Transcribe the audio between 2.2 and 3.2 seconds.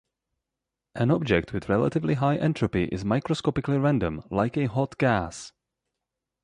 entropy is